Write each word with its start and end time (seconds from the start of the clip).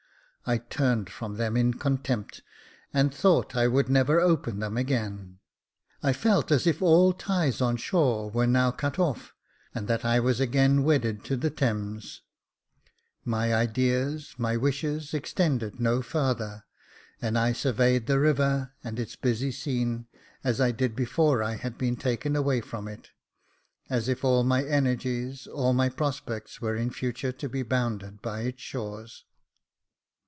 I 0.43 0.57
turned 0.57 1.09
from 1.09 1.35
them 1.35 1.53
with 1.53 1.79
contempt, 1.79 2.41
and 2.93 3.13
thought 3.13 3.55
I 3.55 3.67
would 3.67 3.89
never 3.89 4.19
open 4.19 4.59
them 4.59 4.75
again. 4.75 5.37
I 6.01 6.13
felt 6.13 6.51
as 6.51 6.65
if 6.65 6.81
all 6.81 7.13
ties 7.13 7.61
on 7.61 7.77
shore 7.77 8.29
were 8.29 8.47
now 8.47 8.71
cut 8.71 8.97
off, 8.97 9.35
and 9.75 9.87
that 9.87 10.03
I 10.03 10.19
was 10.19 10.39
again 10.39 10.83
wedded 10.83 11.23
to 11.25 11.37
the 11.37 11.51
Thames; 11.51 12.21
my 13.23 13.53
ideas, 13.53 14.33
my 14.39 14.57
wishes, 14.57 15.13
extended 15.13 15.79
no 15.79 16.01
farther, 16.01 16.65
and 17.21 17.37
I 17.37 17.53
surveyed 17.53 18.07
the 18.07 18.19
river, 18.19 18.73
and 18.83 18.99
its 18.99 19.15
busy 19.15 19.51
scene, 19.51 20.07
as 20.43 20.59
I 20.59 20.71
did 20.71 20.95
before 20.95 21.43
I 21.43 21.55
had 21.55 21.77
been 21.77 21.95
taken 21.95 22.35
away 22.35 22.61
from 22.61 22.87
it, 22.87 23.11
as 23.91 24.09
if 24.09 24.25
all 24.25 24.43
my 24.43 24.65
energies, 24.65 25.45
all 25.45 25.71
my 25.71 25.87
prospects 25.87 26.59
were 26.59 26.75
in 26.75 26.89
future 26.89 27.31
to 27.31 27.47
be 27.47 27.61
bounded 27.61 28.23
by 28.23 28.41
its 28.41 28.61
shores. 28.61 29.23